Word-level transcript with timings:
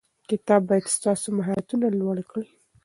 کتاب 0.29 0.61
باید 0.69 0.85
ستاسو 0.97 1.27
مهارتونه 1.37 1.85
لوړ 1.99 2.17
کړي. 2.31 2.49